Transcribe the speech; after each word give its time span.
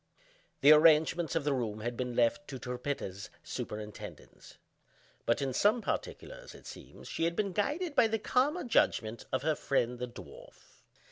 The 0.61 0.71
arrangements 0.71 1.35
of 1.35 1.43
the 1.43 1.53
room 1.53 1.81
had 1.81 1.95
been 1.95 2.15
left 2.15 2.47
to 2.47 2.57
Trippetta's 2.57 3.29
superintendence; 3.43 4.57
but, 5.27 5.43
in 5.43 5.53
some 5.53 5.79
particulars, 5.79 6.55
it 6.55 6.65
seems, 6.65 7.07
she 7.07 7.25
had 7.25 7.35
been 7.35 7.51
guided 7.53 7.93
by 7.93 8.07
the 8.07 8.17
calmer 8.17 8.63
judgment 8.63 9.27
of 9.31 9.43
her 9.43 9.53
friend 9.53 9.99
the 9.99 10.07
dwarf. 10.07 10.81